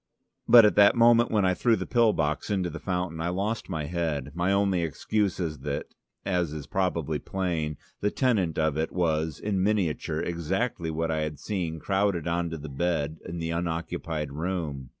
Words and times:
But 0.47 0.65
at 0.65 0.75
the 0.75 0.91
moment 0.95 1.29
when 1.29 1.45
I 1.45 1.53
threw 1.53 1.75
the 1.75 1.85
pill 1.85 2.11
box 2.11 2.49
into 2.49 2.71
the 2.71 2.79
fountain, 2.79 3.21
I 3.21 3.29
lost 3.29 3.69
my 3.69 3.85
head: 3.85 4.31
my 4.33 4.51
only 4.51 4.81
excuse 4.81 5.39
is 5.39 5.59
that, 5.59 5.93
as 6.25 6.53
is 6.53 6.65
probably 6.65 7.19
plain, 7.19 7.77
the 7.99 8.09
tenant 8.09 8.57
of 8.57 8.79
it 8.79 8.91
was, 8.91 9.39
in 9.39 9.61
miniature, 9.61 10.19
exactly 10.19 10.89
what 10.89 11.11
I 11.11 11.21
had 11.21 11.37
seen 11.37 11.77
crowded 11.79 12.27
on 12.27 12.49
to 12.49 12.57
the 12.57 12.67
bed 12.67 13.19
in 13.25 13.37
the 13.37 13.51
unoccupied 13.51 14.31
room. 14.31 14.89